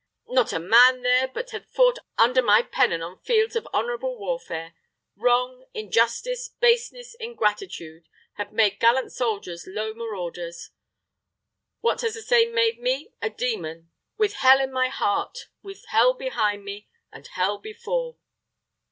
Not 0.29 0.51
a 0.51 0.57
man 0.57 1.03
there 1.03 1.27
but 1.27 1.51
had 1.51 1.69
fought 1.69 1.99
under 2.17 2.41
my 2.41 2.63
pennon 2.63 3.03
on 3.03 3.19
fields 3.21 3.55
of 3.55 3.67
honorable 3.71 4.17
warfare. 4.17 4.73
Wrong, 5.15 5.63
injustice, 5.75 6.55
baseness, 6.59 7.13
ingratitude, 7.19 8.09
had 8.33 8.51
made 8.51 8.79
gallant 8.79 9.11
soldiers 9.13 9.67
low 9.67 9.93
marauders 9.93 10.71
what 11.81 12.01
has 12.01 12.15
the 12.15 12.23
same 12.23 12.51
made 12.51 12.79
me 12.79 13.13
a 13.21 13.29
demon, 13.29 13.91
with 14.17 14.33
hell 14.37 14.59
in 14.59 14.71
my 14.71 14.87
heart, 14.87 15.49
with 15.61 15.85
hell 15.89 16.15
behind 16.15 16.63
me, 16.65 16.89
and 17.11 17.27
hell 17.33 17.59
before!" 17.59 18.17